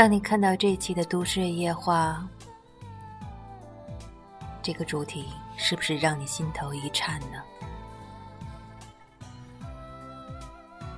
[0.00, 2.26] 当你看到这期的《都市夜话》，
[4.62, 7.42] 这个主题是不是让你心头一颤呢？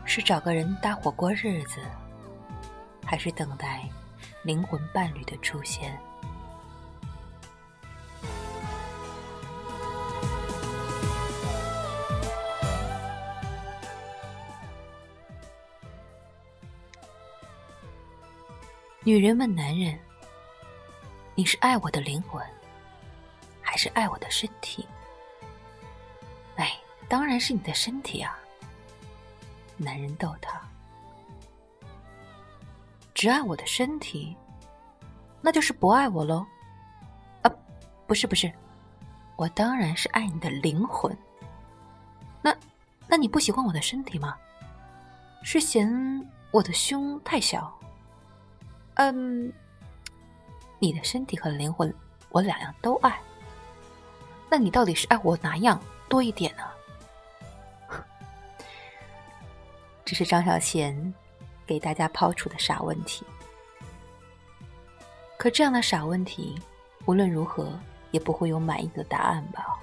[0.04, 1.80] 是找个人搭伙过日子，
[3.04, 3.88] 还是等待
[4.44, 6.00] 灵魂伴侣的出现？
[19.04, 19.98] 女人问男人
[21.34, 22.40] ：“你是爱我的灵魂，
[23.60, 24.86] 还是爱我的身体？”
[26.54, 26.78] 哎，
[27.08, 28.38] 当然是你的身体啊！
[29.76, 30.60] 男人逗她
[33.12, 34.36] ：“只爱我的身体，
[35.40, 36.46] 那就是不爱我喽？”
[37.42, 37.50] 啊，
[38.06, 38.52] 不是不是，
[39.34, 41.16] 我当然是爱你的灵魂。
[42.40, 42.56] 那，
[43.08, 44.36] 那你不喜欢我的身体吗？
[45.42, 45.90] 是嫌
[46.52, 47.76] 我的胸太小？
[48.94, 49.52] 嗯，
[50.78, 51.92] 你的身体和灵魂，
[52.28, 53.18] 我两样都爱。
[54.50, 56.62] 那你到底是爱我哪样多一点呢？
[60.04, 61.12] 这是张小娴
[61.66, 63.24] 给大家抛出的傻问题。
[65.38, 66.60] 可这样的傻问题，
[67.06, 67.72] 无论如何
[68.10, 69.78] 也不会有满意的答案吧？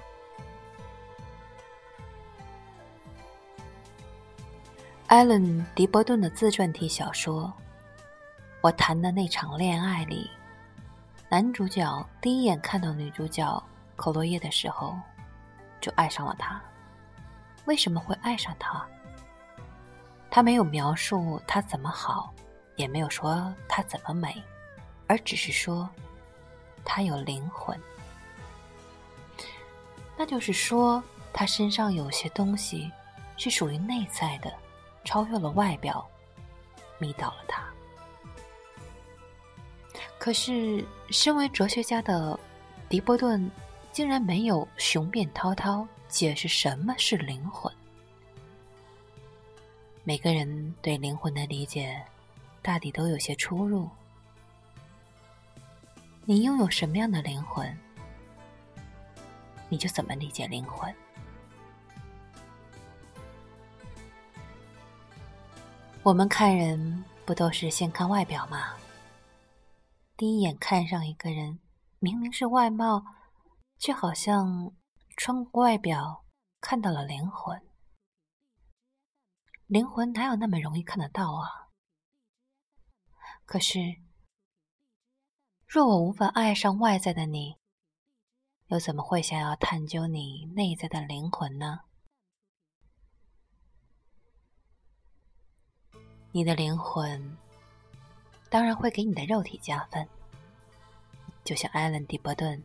[5.08, 5.42] 艾伦·
[5.74, 7.52] 迪伯顿的自传体小说。
[8.62, 10.30] 我谈的那场恋爱里，
[11.30, 13.62] 男主角第一眼看到女主角
[13.96, 14.94] 克洛叶的时候，
[15.80, 16.60] 就爱上了她。
[17.64, 18.86] 为什么会爱上她？
[20.30, 22.34] 他没有描述她怎么好，
[22.76, 24.42] 也没有说她怎么美，
[25.06, 25.88] 而只是说
[26.84, 27.74] 她有灵魂。
[30.18, 32.92] 那就是说，她身上有些东西
[33.38, 34.52] 是属于内在的，
[35.02, 36.06] 超越了外表，
[36.98, 37.62] 迷倒了他。
[40.20, 42.38] 可是，身为哲学家的
[42.90, 43.50] 迪波顿，
[43.90, 47.72] 竟然没有雄辩滔滔解释什么是灵魂。
[50.04, 51.98] 每个人对灵魂的理解，
[52.60, 53.88] 大抵都有些出入。
[56.26, 57.74] 你拥有什么样的灵魂，
[59.70, 60.94] 你就怎么理解灵魂。
[66.02, 68.74] 我们看人，不都是先看外表吗？
[70.20, 71.60] 第一眼看上一个人，
[71.98, 73.06] 明明是外貌，
[73.78, 74.70] 却好像
[75.16, 76.26] 穿过外表
[76.60, 77.66] 看到了灵魂。
[79.66, 81.72] 灵魂哪有那么容易看得到啊？
[83.46, 83.78] 可是，
[85.66, 87.56] 若我无法爱上外在的你，
[88.66, 91.80] 又怎么会想要探究你内在的灵魂呢？
[96.32, 97.38] 你的灵魂。
[98.50, 100.06] 当然会给你的肉体加分，
[101.44, 102.62] 就像艾伦·迪伯顿，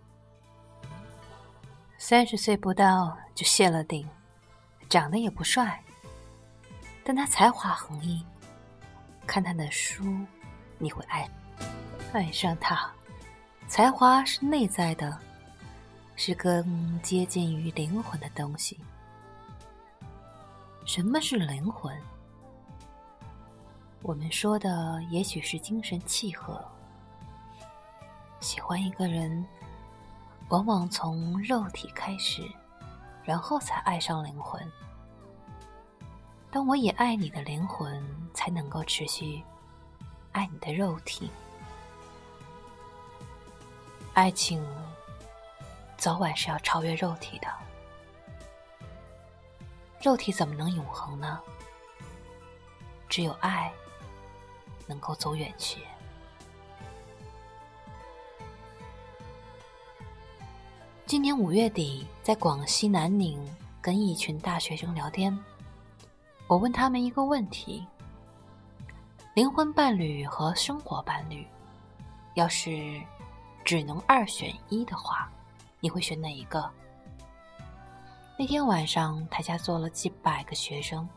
[1.98, 4.06] 三十岁不到就谢了顶，
[4.90, 5.80] 长得也不帅，
[7.04, 8.26] 但他才华横溢。
[9.28, 10.04] 看他的书，
[10.78, 11.30] 你会爱
[12.14, 12.92] 爱上他。
[13.68, 15.18] 才华是内在的，
[16.16, 18.80] 是更接近于灵魂的东西。
[20.86, 21.96] 什么是灵魂？
[24.08, 26.64] 我们说的也许是精神契合。
[28.40, 29.44] 喜欢一个人，
[30.50, 32.44] 往往从肉体开始，
[33.24, 34.62] 然后才爱上灵魂。
[36.52, 38.00] 当我也爱你的灵魂，
[38.32, 39.44] 才能够持续
[40.34, 41.32] 爱你的肉体。
[44.14, 44.64] 爱情
[45.98, 47.48] 早晚是要超越肉体的，
[50.00, 51.42] 肉体怎么能永恒呢？
[53.10, 53.74] 只有爱。
[54.88, 55.82] 能够走远去。
[61.06, 63.40] 今年五月底，在广西南宁
[63.80, 65.38] 跟一群大学生聊天，
[66.48, 67.86] 我问他们一个问题：
[69.36, 71.46] 灵魂伴侣和生活伴侣，
[72.34, 73.00] 要是
[73.64, 75.32] 只能二选一的话，
[75.80, 76.68] 你会选哪一个？
[78.38, 81.08] 那天晚上，台下坐了几百个学生，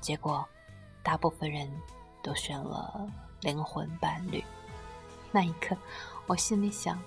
[0.00, 0.46] 结果
[1.02, 1.68] 大部分人。
[2.24, 3.06] 都选了
[3.42, 4.42] 灵魂伴侣，
[5.30, 5.76] 那一刻，
[6.26, 6.98] 我心里想，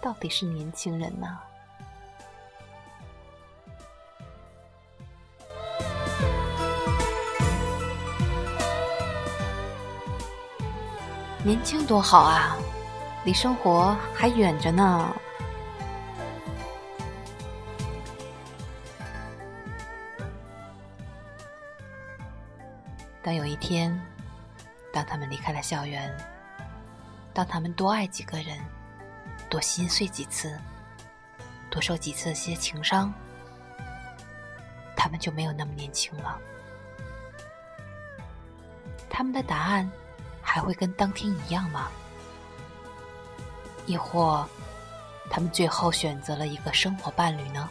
[0.00, 1.38] 到底是年轻人呐？
[11.44, 12.56] 年轻多好啊，
[13.26, 15.14] 离生活还远着呢。
[23.22, 23.94] 当有一天。
[24.96, 26.10] 当他们离开了校园，
[27.34, 28.58] 当他们多爱几个人，
[29.50, 30.58] 多心碎几次，
[31.68, 33.12] 多受几次些情伤，
[34.96, 36.40] 他们就没有那么年轻了。
[39.10, 39.86] 他们的答案
[40.40, 41.90] 还会跟当天一样吗？
[43.84, 44.48] 亦或，
[45.28, 47.68] 他们最后选择了一个生活伴侣呢？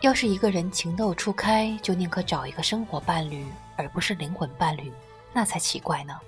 [0.00, 4.90] 要是一个人情窦初开，就宁可找一个生活伴侣，而不是灵魂伴侣，
[5.30, 6.18] 那才奇怪呢。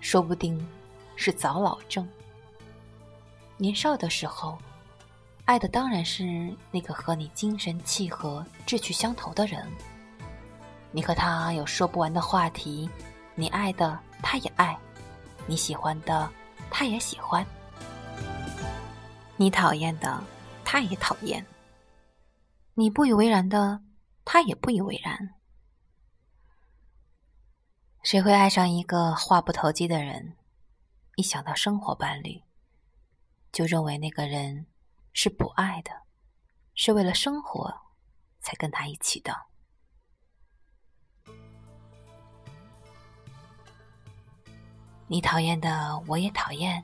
[0.00, 0.64] 说不定
[1.16, 2.08] 是早老症。
[3.56, 4.56] 年少的时候，
[5.44, 9.66] 爱的当然是那个和你精神契合、志趣相投的人。
[10.92, 12.88] 你和他有说不完的话题，
[13.34, 14.78] 你爱的他也爱，
[15.46, 16.30] 你喜欢的
[16.70, 17.44] 他也喜欢，
[19.36, 20.22] 你讨厌的
[20.64, 21.44] 他也讨厌。
[22.78, 23.82] 你不以为然的，
[24.24, 25.34] 他也不以为然。
[28.04, 30.36] 谁会爱上一个话不投机的人？
[31.16, 32.40] 一想到生活伴侣，
[33.50, 34.64] 就认为那个人
[35.12, 35.90] 是不爱的，
[36.76, 37.74] 是为了生活
[38.38, 39.34] 才跟他一起的。
[45.08, 46.80] 你讨厌的我也讨厌，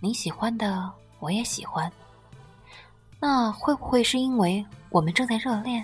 [0.00, 1.92] 你喜欢的我也喜欢。
[3.26, 4.62] 那会不会是因为？
[4.90, 5.82] 我们正在热恋，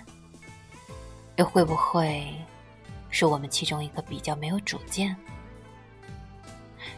[1.37, 2.31] 又会不会
[3.09, 5.17] 是我们其中一个比较没有主见？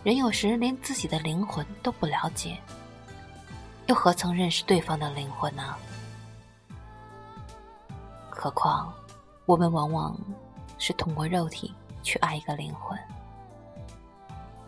[0.03, 2.59] 人有时连自己的灵魂都不了解，
[3.87, 5.77] 又何曾认识对方的灵魂呢？
[8.29, 8.93] 何况，
[9.47, 10.19] 我们往往
[10.77, 11.73] 是通过肉体
[12.03, 12.99] 去爱一个灵魂。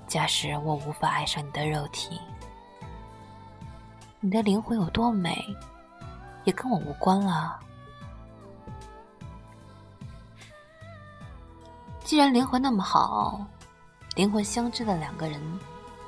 [0.06, 2.20] 假使我无法爱上你的肉体，
[4.24, 5.54] 你的灵魂有多美？
[6.44, 7.60] 也跟我无关了。
[12.02, 13.46] 既然灵魂那么好，
[14.14, 15.38] 灵魂相知的两个人，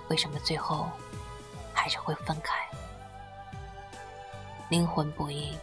[0.09, 0.89] 为什么最后
[1.75, 2.55] 还是会分开？
[4.71, 5.55] 灵魂不易，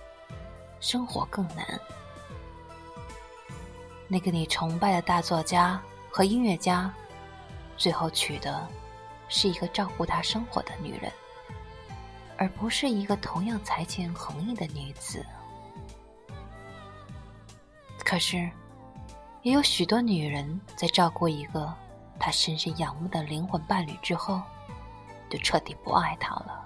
[0.79, 1.65] 生活更难。
[4.07, 6.93] 那个你崇拜的大作家和音乐家，
[7.77, 8.67] 最后娶的
[9.27, 11.11] 是一个照顾他生活的女人。
[12.37, 15.25] 而不是一个同样才情横溢的女子。
[18.03, 18.49] 可是，
[19.41, 21.73] 也有许多女人在照顾一个
[22.19, 24.41] 她深深仰慕的灵魂伴侣之后，
[25.29, 26.65] 就彻底不爱他了。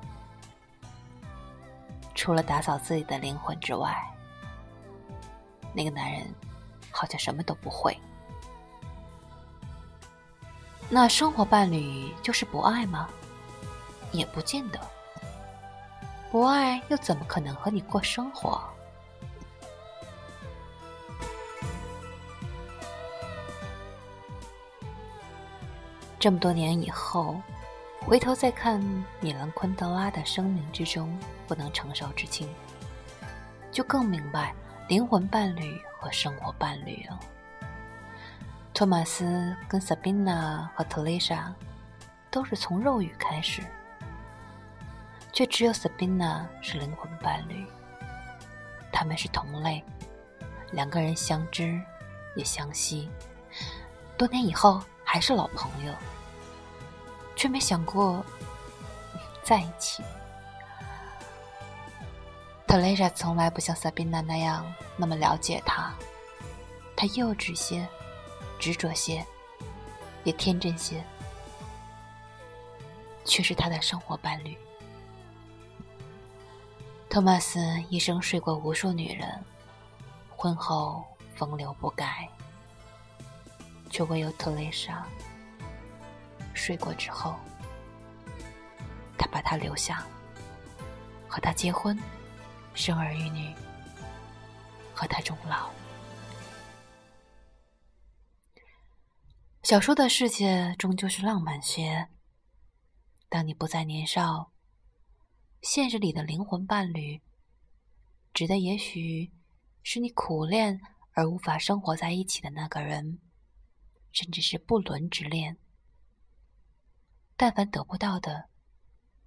[2.14, 3.96] 除了打扫自己的灵魂之外，
[5.74, 6.28] 那个男人
[6.92, 7.98] 好像什么都不会。
[10.90, 13.08] 那生活伴侣就是不爱吗？
[14.12, 14.80] 也不见得。
[16.38, 18.62] 不爱又怎么可能和你过生活？
[26.20, 27.42] 这么多年以后，
[28.02, 28.80] 回头再看
[29.20, 32.48] 米兰昆德拉的生命之中不能承受之轻，
[33.72, 34.54] 就更明白
[34.88, 37.20] 灵魂伴侣和生活伴侣了。
[38.76, 41.52] 托马斯跟萨宾娜和特蕾莎
[42.30, 43.64] 都是从肉欲开始。
[45.38, 47.64] 却只有 Sabina 是灵魂伴侣，
[48.92, 49.84] 他们是同类，
[50.72, 51.80] 两个人相知
[52.36, 53.08] 也相惜，
[54.18, 55.94] 多年以后还是老朋友，
[57.36, 58.26] 却没想过
[59.44, 60.02] 在一起。
[62.66, 64.66] 特蕾莎从来不像 Sabina 那样
[64.96, 65.94] 那么了解他，
[66.96, 67.88] 他幼稚些，
[68.58, 69.24] 执着些，
[70.24, 71.04] 也天真些，
[73.24, 74.58] 却是他的生活伴侣。
[77.18, 77.60] 托马斯
[77.90, 79.44] 一生睡过无数女人，
[80.30, 82.30] 婚后风流不改，
[83.90, 85.04] 却唯有特蕾莎
[86.54, 87.36] 睡过之后，
[89.18, 90.06] 他把她留下，
[91.28, 91.98] 和她结婚，
[92.76, 93.52] 生儿育女，
[94.94, 95.72] 和她终老。
[99.64, 102.10] 小说的世界终究是浪漫些。
[103.28, 104.52] 当你不再年少。
[105.62, 107.22] 现实里的灵魂伴侣，
[108.34, 109.32] 指的也许
[109.84, 110.80] 是你苦恋
[111.14, 113.20] 而无法生活在一起的那个人，
[114.12, 115.58] 甚至是不伦之恋。
[117.36, 118.50] 但凡得不到的，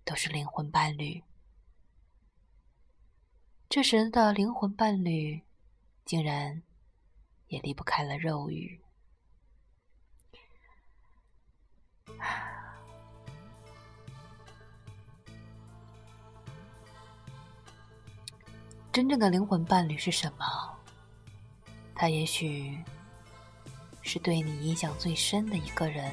[0.04, 1.22] 都是灵魂伴侣。
[3.68, 5.42] 这时的灵魂伴侣，
[6.04, 6.62] 竟然
[7.49, 8.80] 也离不开了肉欲。
[18.92, 20.44] 真正的灵魂伴侣是什么？
[21.94, 22.76] 他也许
[24.02, 26.12] 是对你影响最深的一个人，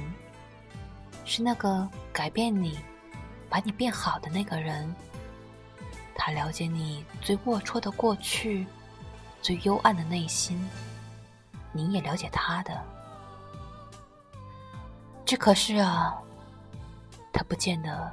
[1.26, 2.78] 是那个改变你、
[3.50, 4.94] 把你变好的那个人。
[6.16, 8.68] 他了解你最龌龊的过去，
[9.42, 10.64] 最幽暗的内心，
[11.72, 12.80] 你也了解他的。
[15.26, 16.16] 只可是啊，
[17.34, 18.12] 他不见得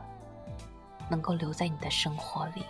[1.10, 2.64] 能够留在你的生活里。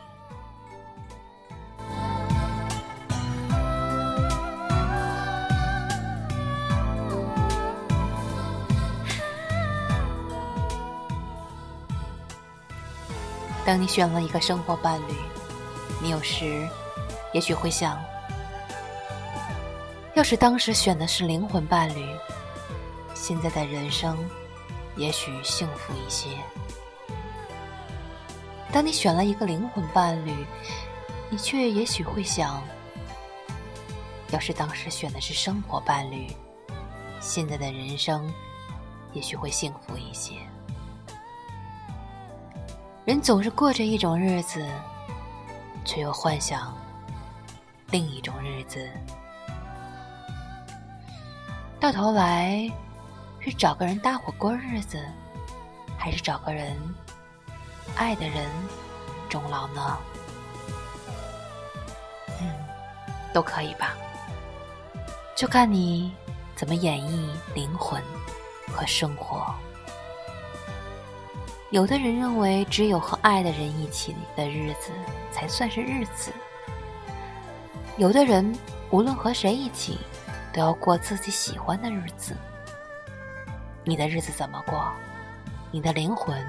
[13.64, 15.14] 当你选了一个生活伴侣，
[16.02, 16.68] 你有时
[17.32, 17.98] 也许会想：
[20.14, 22.06] 要是当时选的是灵魂伴侣，
[23.14, 24.18] 现在的人生
[24.96, 26.28] 也许幸福一些。
[28.70, 30.44] 当你选了一个灵魂伴侣，
[31.30, 32.62] 你却也许会想：
[34.30, 36.26] 要是当时选的是生活伴侣，
[37.18, 38.30] 现在的人生
[39.14, 40.34] 也许会幸福一些。
[43.04, 44.66] 人总是过着一种日子，
[45.84, 46.74] 却又幻想
[47.90, 48.88] 另一种日子。
[51.78, 52.66] 到头来，
[53.40, 54.98] 是找个人搭伙过日子，
[55.98, 56.74] 还是找个人
[57.94, 58.46] 爱的人
[59.28, 59.98] 终老呢？
[62.40, 62.50] 嗯，
[63.34, 63.94] 都可以吧，
[65.36, 66.10] 就看你
[66.56, 68.02] 怎么演绎灵魂
[68.72, 69.54] 和生活。
[71.74, 74.92] 有的人认为，只有和爱的人一起的日子
[75.32, 76.32] 才算是日子。
[77.96, 78.56] 有的人
[78.90, 79.98] 无论和谁一起，
[80.52, 82.36] 都要过自己喜欢的日子。
[83.82, 84.92] 你的日子怎么过，
[85.72, 86.40] 你的灵魂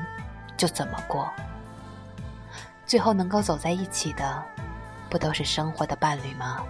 [0.56, 1.28] 就怎么过。
[2.86, 4.44] 最后能够走在一起的，
[5.10, 6.64] 不都是生活的伴侣吗？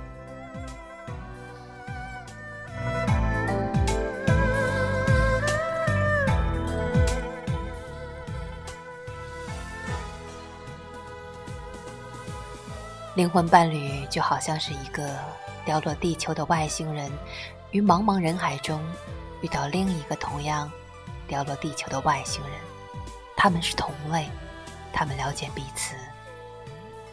[13.15, 15.17] 灵魂伴侣就好像是一个
[15.63, 17.09] 掉落地球的外星人，
[17.71, 18.81] 于茫茫人海中
[19.41, 20.69] 遇到另一个同样
[21.25, 22.51] 掉落地球的外星人，
[23.37, 24.27] 他们是同类，
[24.91, 25.95] 他们了解彼此，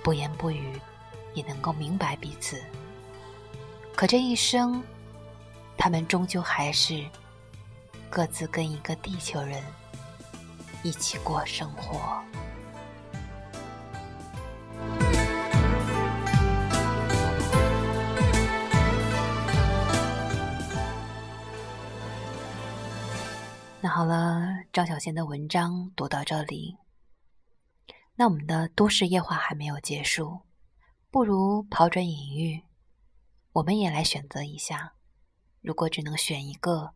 [0.02, 0.72] 不言不语
[1.34, 2.60] 也能够明白彼此。
[3.94, 4.82] 可这一生，
[5.78, 7.04] 他们终究还是
[8.10, 9.62] 各自跟一个地球人
[10.82, 12.20] 一起过生活。
[23.84, 26.78] 那好了，张小娴的文章读到这里，
[28.14, 30.42] 那我们的都市夜话还没有结束，
[31.10, 32.62] 不如抛砖引玉，
[33.50, 34.94] 我们也来选择一下，
[35.60, 36.94] 如果只能选一个，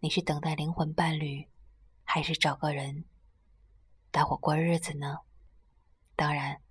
[0.00, 1.50] 你是等待灵魂伴侣，
[2.02, 3.04] 还是找个人
[4.10, 5.18] 搭伙过日子呢？
[6.16, 6.62] 当然，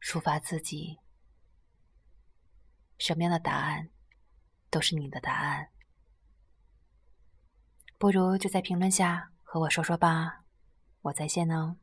[0.00, 1.00] 抒发自己
[2.96, 3.90] 什么样的答案，
[4.70, 5.70] 都是你的答案。
[8.00, 10.46] 不如就在评论下和我说说吧，
[11.02, 11.76] 我在线呢。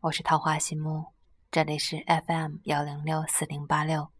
[0.00, 1.14] 我是桃花心木，
[1.50, 4.12] 这里是 FM 幺零六四零八六，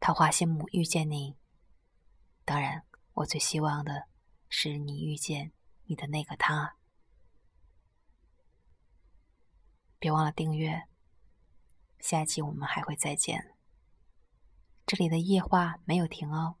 [0.00, 1.36] 桃花心木遇见你。
[2.46, 4.06] 当然，我最希望的
[4.48, 5.52] 是你遇见
[5.84, 6.76] 你的那个他。
[9.98, 10.84] 别忘了订阅，
[11.98, 13.54] 下期我们还会再见。
[14.86, 16.56] 这里的夜话没有停哦。